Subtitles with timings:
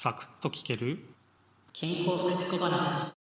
[0.00, 1.00] サクッと聞ける？
[1.72, 3.16] 健康福祉小話。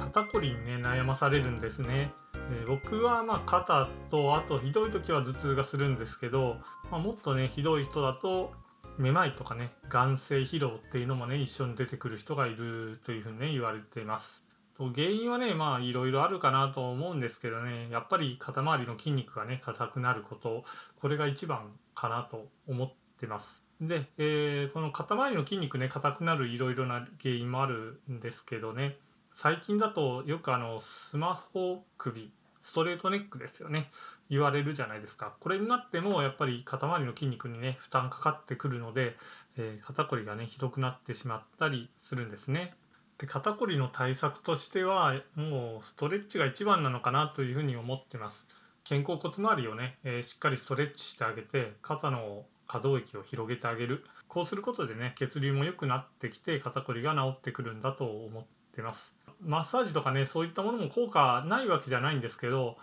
[0.00, 6.56] 肩こりにね悩まされるんですね、えー僕はまあ肩とあとひどい時は頭痛がするんですけど、
[6.90, 8.52] まあ、もっとねひどい人だと
[8.96, 14.42] めまいとかね眼性疲労っていうのもね一緒に出てくる人がいるというふうにね言われています
[14.78, 17.88] と原因はねまあいろいろあるかなと思うんですけどね。
[17.90, 20.64] やっぱり肩周りの筋肉がね硬くなること。
[21.00, 23.64] これが一番かなと思ってます。
[23.80, 28.96] で、えーこの肩周りの筋肉ね硬くなるいろいろな原因もあるんですけどね。
[29.32, 33.90] 最近だとよくあのスマホ首ストレートネックですよね。
[34.30, 35.34] 言われるじゃないですか。
[35.40, 39.16] これになってもやっぱり肩周りの筋肉にね負担かかってくるので、
[39.56, 42.74] えー肩こりがねひどくなってしまったりするんですね。
[43.18, 48.46] で肩こりの対策としてはもうストレッチが一番なのかなというふうに思ってます。
[48.88, 54.04] 肩甲骨周りをね、えーしっかりストレッチしてあげて肩の可動域を広げてあげる。
[54.28, 58.44] こうすることでね血流も良くなってきて肩こりが治ってくるんだと思っ
[58.74, 59.16] てます。
[59.40, 62.76] マッサージとかねそういったものも効果ないわけじゃないんですけど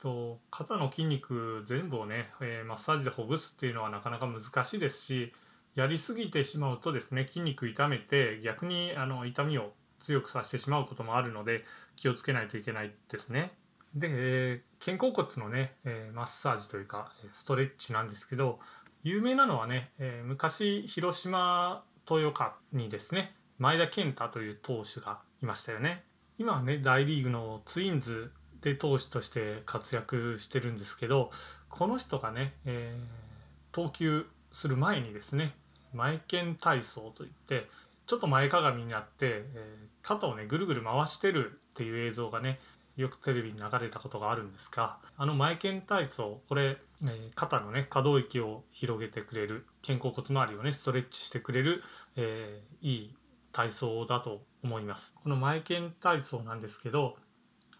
[0.00, 5.32] と肩の筋肉全部をね、えーマッサージでほぐすっていうのはなかなか難しいですし
[5.74, 11.64] やりすぎてしまうとですね筋肉痛めて逆にあの痛みを強くさせてしまうこともあるので
[11.96, 13.52] 気をつけないといけないですね。
[13.94, 18.58] で、えー肩甲骨のね、えーマッサージというかストレッチなんですけど
[19.02, 26.04] 有名なのはね、えー昔広島豊岡にですね前田健太という投手がいましたよね。
[26.38, 31.30] 今はね大リーグのツインズで投手として活躍してるんですけど
[31.68, 33.24] この人がね、えー
[33.72, 35.56] 投球する前にですね
[35.94, 37.68] 前剣体操といって
[38.06, 42.60] ちょっと前かがみになって、えー肩をねぐるぐる回してるっていう映像がね
[42.94, 51.82] よくテレビに流れたことがあるんですがあの前剣体操これ、えー肩のね可動域を広げてくれる肩甲骨周りをねストレッチしてくれる、
[52.16, 53.14] えーいい
[53.52, 55.14] 体操だと思います。
[55.22, 57.16] この前剣体操なんですけど、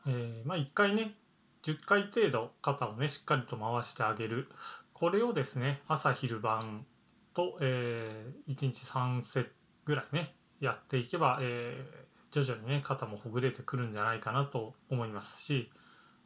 [0.07, 1.13] えーまあ1回ね
[1.63, 4.49] 10回程度肩をねしっかりと回してあげる。
[4.95, 6.87] これをですね朝昼晩
[7.34, 9.50] と、え1日3セット
[9.84, 15.71] ぐらいねやっていけば、えー徐々にね肩もほぐれてくるんじゃないかなと思いますし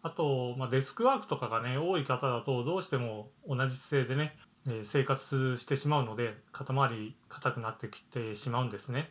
[0.01, 4.35] あと、まあ、デスクワークとかがね多い方だとどうしても同じ姿勢でね、
[4.67, 9.11] えー生活してしまうので肩周り硬くなってきてしまうんですね。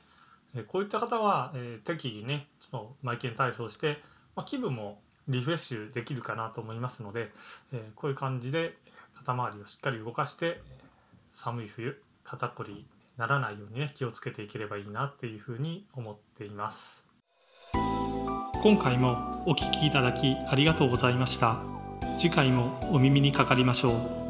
[0.55, 4.01] えーこういった方は、えー適宜ねちょっと前剣体操して、
[4.35, 7.31] まあ、気分もリフレッシュできるかなと思いますので、
[7.73, 8.75] えこういう感じで
[9.13, 10.86] 肩周りをしっかり動かしてえー
[11.29, 17.05] 寒い冬肩こりならないようにね気をつけていければいいなっていうふうに思っています。
[18.63, 21.57] 今回もお聞きいただきありがとうございました。
[22.17, 23.93] 次回もお耳にかかりましょ
[24.23, 24.26] う。